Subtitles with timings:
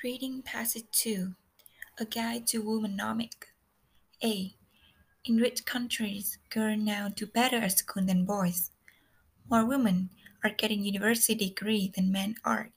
[0.00, 1.34] Reading Passage 2
[1.98, 3.50] A Guide to Womenomic.
[4.22, 4.54] A.
[5.24, 8.70] In rich countries, girls now do better at school than boys.
[9.50, 10.10] More women
[10.44, 12.70] are getting university degree than men are,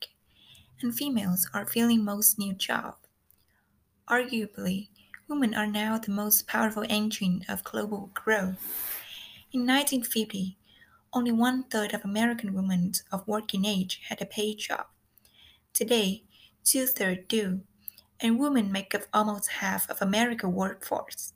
[0.81, 3.07] and females are filling most new jobs.
[4.09, 4.87] Arguably,
[5.27, 8.97] women are now the most powerful engine of global growth.
[9.53, 10.57] In 1950,
[11.13, 14.87] only one third of American women of working age had a paid job.
[15.71, 16.23] Today,
[16.63, 17.61] two thirds do,
[18.19, 21.33] and women make up almost half of America's workforce.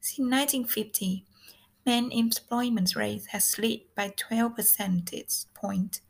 [0.00, 1.24] Since 1950,
[1.84, 6.00] men employment rate has slid by 12 percentage points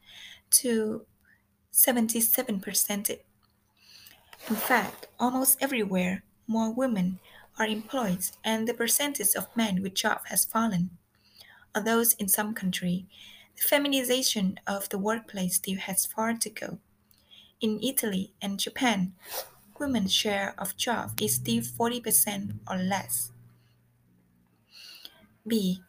[0.51, 1.07] to
[1.73, 3.19] 77%.
[4.49, 7.21] In fact, almost everywhere, more women
[7.59, 10.91] are employed and the percentage of men with jobs has fallen.
[11.75, 13.05] Although in some countries,
[13.57, 16.79] the feminization of the workplace still has far to go.
[17.61, 19.13] In Italy and Japan,
[19.79, 23.33] women's share of jobs is still 40% or less.
[25.47, 25.83] B.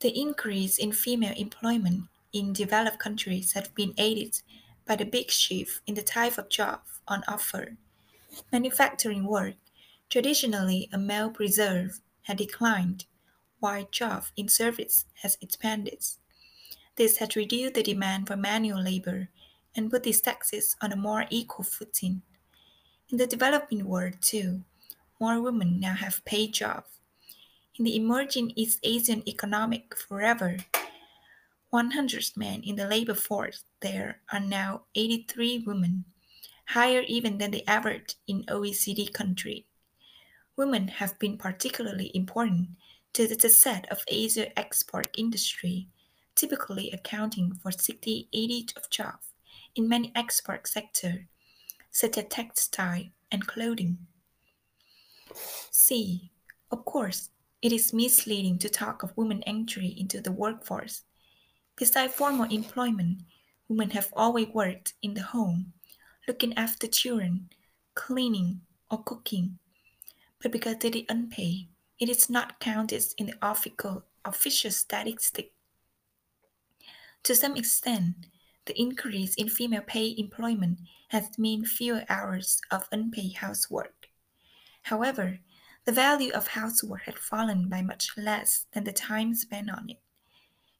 [0.00, 4.42] The increase in female employment in developed countries has been aided
[4.84, 7.76] by the big shift in the type of job on offer.
[8.52, 9.54] Manufacturing work,
[10.10, 13.06] traditionally a male preserve, had declined,
[13.60, 16.04] while job in service has expanded.
[16.96, 19.30] This has reduced the demand for manual labor
[19.74, 22.22] and put these sexes on a more equal footing.
[23.10, 24.62] In the developing world, too,
[25.20, 26.98] more women now have paid jobs.
[27.78, 30.58] In the emerging East Asian economic forever,
[31.70, 36.04] 100 men in the labor force there are now 83 women,
[36.66, 39.64] higher even than the average in OECD countries.
[40.56, 42.68] Women have been particularly important
[43.14, 45.88] to the success of Asia export industry,
[46.34, 49.31] typically accounting for 60-80 of jobs
[49.74, 51.20] in many export sectors,
[51.90, 53.98] such as textile and clothing.
[55.70, 56.30] C.
[56.70, 57.30] Of course,
[57.60, 61.02] it is misleading to talk of women entry into the workforce.
[61.76, 63.22] Besides formal employment,
[63.68, 65.72] women have always worked in the home,
[66.28, 67.48] looking after children,
[67.94, 68.60] cleaning,
[68.90, 69.58] or cooking.
[70.42, 71.68] But because they did unpaid,
[71.98, 75.52] it is not counted in the official, official statistic.
[77.22, 78.26] To some extent,
[78.66, 80.78] the increase in female paid employment
[81.08, 84.08] has meant fewer hours of unpaid housework.
[84.82, 85.40] However,
[85.84, 89.98] the value of housework had fallen by much less than the time spent on it,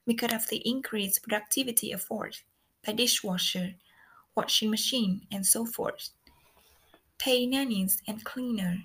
[0.06, 2.40] because of the increased productivity afforded
[2.86, 3.74] by dishwasher,
[4.34, 6.10] washing machine, and so forth.
[7.18, 8.78] Paid nannies and cleaners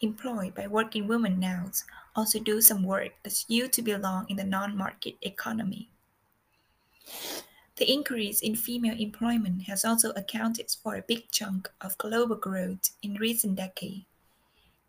[0.00, 1.70] employed by working women now
[2.14, 5.90] also do some work that used to belong in the non-market economy.
[7.78, 12.90] The increase in female employment has also accounted for a big chunk of global growth
[13.04, 14.04] in recent decades.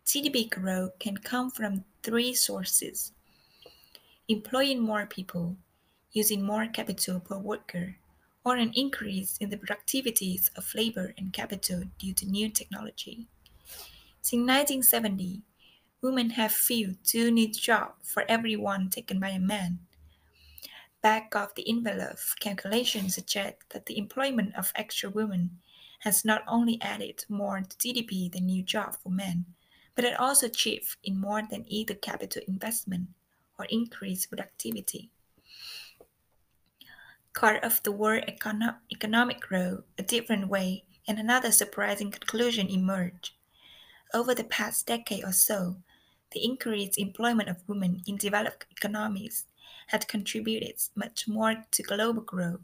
[0.04, 3.12] GDP growth can come from three sources
[4.26, 5.56] employing more people,
[6.12, 7.94] using more capital per worker,
[8.44, 13.28] or an increase in the productivities of labor and capital due to new technology.
[14.20, 15.42] Since 1970,
[16.02, 19.78] women have filled two new jobs for every one taken by a man
[21.02, 25.58] back of the envelope calculations suggest that the employment of extra women
[26.00, 29.46] has not only added more to GDP than new jobs for men,
[29.94, 33.08] but it also achieved in more than either capital investment
[33.58, 35.10] or increased productivity.
[37.34, 43.32] Part of the world econo- economic growth a different way, and another surprising conclusion emerged.
[44.12, 45.82] Over the past decade or so,
[46.32, 49.46] the increased employment of women in developed economies
[49.88, 52.60] had contributed much more to global growth.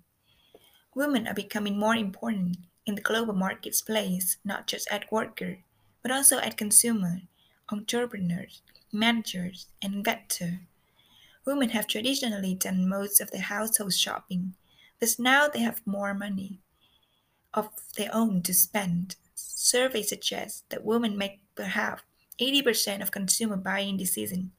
[0.94, 5.58] Women are becoming more important in the global marketplace, not just as workers,
[6.02, 7.22] but also as consumers,
[7.70, 8.62] entrepreneurs,
[8.92, 10.58] managers, and investors.
[11.44, 14.54] Women have traditionally done most of the household shopping,
[15.00, 16.60] but now they have more money
[17.52, 19.16] of their own to spend.
[19.34, 22.02] Surveys suggest that women make perhaps
[22.40, 24.50] 80% of consumer buying decisions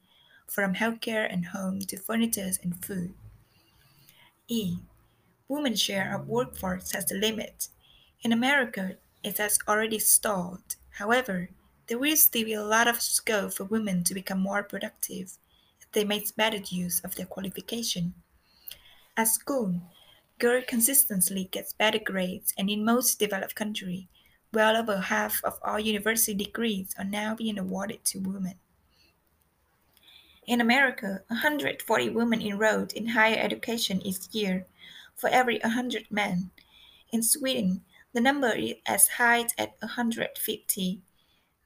[0.46, 3.14] from healthcare and home to furniture and food.
[4.48, 4.78] E.
[5.46, 7.68] Women's share of workforce has a limit.
[8.22, 10.76] In America, it has already stalled.
[10.98, 11.50] However,
[11.86, 15.38] there will still be a lot of scope for women to become more productive
[15.80, 18.14] if they make better use of their qualification.
[19.16, 19.80] At school,
[20.38, 24.06] girls consistently get better grades, and in most developed countries,
[24.52, 28.54] well over half of all university degrees are now being awarded to women.
[30.46, 34.66] In America, 140 women enrolled in higher education each year
[35.14, 36.50] for every 100 men.
[37.12, 37.82] In Sweden,
[38.14, 41.02] The number is as high as 150.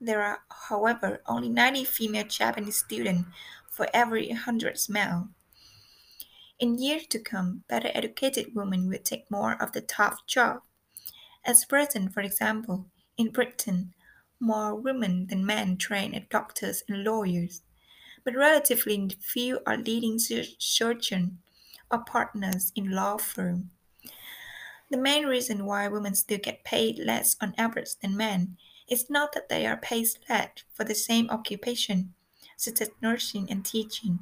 [0.00, 3.28] There are, however, only 90 female Japanese students
[3.70, 5.28] for every 100 male.
[6.58, 10.66] In years to come, better educated women will take more of the tough jobs.
[11.44, 12.86] At present, for example,
[13.16, 13.94] in Britain,
[14.38, 17.62] more women than men train as doctors and lawyers,
[18.24, 21.32] but relatively few are leading surgeons
[21.90, 23.66] or partners in law firms.
[24.90, 28.56] The main reason why women still get paid less on average than men
[28.88, 32.14] is not that they are paid less for the same occupation,
[32.56, 34.18] such as nursing and teaching.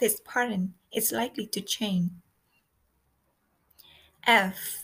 [0.00, 2.10] This pattern is likely to change.
[4.26, 4.79] F.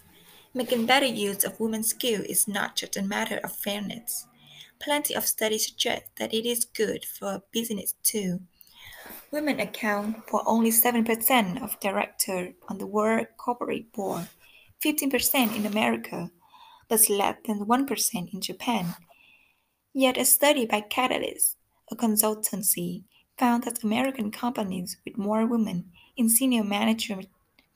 [0.57, 4.27] Making better use of women's skill is not just a matter of fairness.
[4.81, 8.41] Plenty of studies suggest that it is good for business too.
[9.31, 14.29] Women account for only 7% of directors on the world corporate board,
[14.83, 16.31] 15% in America,
[16.89, 18.95] but less than 1% in Japan.
[19.93, 21.59] Yet a study by Catalyst,
[21.93, 23.05] a consultancy,
[23.37, 27.29] found that American companies with more women in senior management,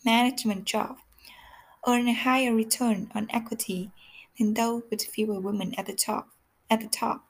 [0.03, 1.03] management jobs
[1.87, 3.91] earn a higher return on equity
[4.39, 6.29] than those with fewer women at the top.
[6.71, 7.25] At the top.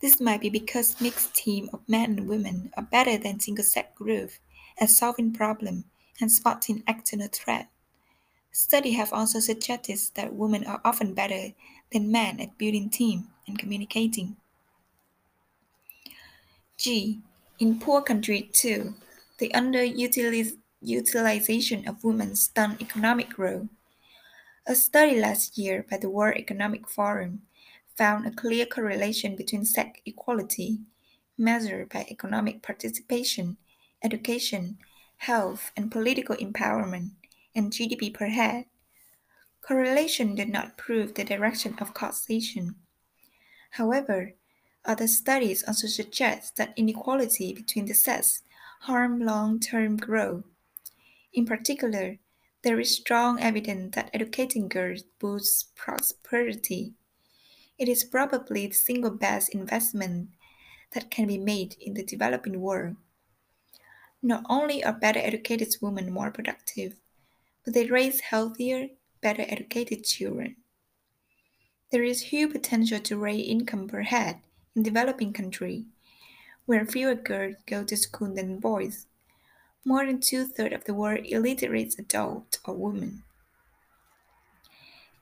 [0.00, 4.38] This might be because mixed teams of men and women are better than single-sex groups
[4.80, 5.84] at solving problems
[6.20, 7.68] and spotting external threats.
[8.50, 11.52] Studies have also suggested that women are often better
[11.92, 14.36] than men at building teams and communicating.
[16.76, 17.20] G.
[17.58, 18.94] In poor countries too,
[19.38, 23.68] the underutilization utilization of women's stunned economic growth.
[24.66, 27.42] A study last year by the World Economic Forum
[27.96, 30.80] found a clear correlation between sex equality,
[31.38, 33.56] measured by economic participation,
[34.02, 34.78] education,
[35.18, 37.10] health, and political empowerment,
[37.54, 38.66] and GDP per head.
[39.60, 42.74] Correlation did not prove the direction of causation.
[43.70, 44.34] However,
[44.84, 48.42] other studies also suggest that inequality between the sexes
[48.80, 50.44] harm long-term growth
[51.32, 52.18] in particular,
[52.62, 56.94] there is strong evidence that educating girls boosts prosperity.
[57.78, 60.30] It is probably the single best investment
[60.92, 62.96] that can be made in the developing world.
[64.22, 66.94] Not only are better educated women more productive,
[67.64, 68.90] but they raise healthier,
[69.20, 70.56] better educated children.
[71.90, 74.40] There is huge potential to raise income per head
[74.74, 75.84] in developing countries,
[76.66, 79.06] where fewer girls go to school than boys.
[79.84, 83.24] More than two-thirds of the world illiterate adults are women.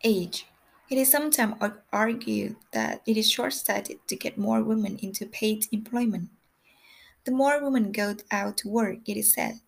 [0.04, 0.46] Age.
[0.90, 1.54] It is sometimes
[1.92, 6.30] argued that it is short-sighted to get more women into paid employment.
[7.24, 9.60] The more women go out to work, it is said,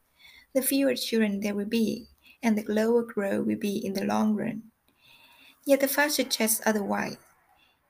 [0.52, 2.08] the fewer children there will be,
[2.42, 4.64] and the lower growth will be in the long run.
[5.64, 7.16] Yet the facts suggest otherwise.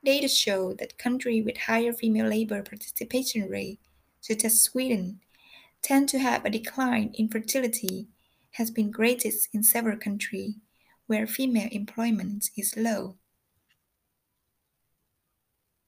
[0.04, 3.80] Data show that countries with higher female labor participation rate,
[4.20, 5.20] such as Sweden,
[5.82, 8.08] tend to have a decline in fertility
[8.52, 10.54] has been greatest in several countries
[11.06, 13.16] where female employment is low.